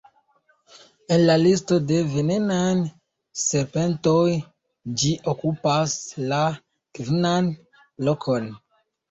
[1.17, 2.71] En la listo de venenaj
[3.41, 4.23] serpentoj
[5.03, 5.93] ĝi okupas
[6.33, 6.41] la
[7.01, 7.53] kvinan
[8.11, 8.51] lokon.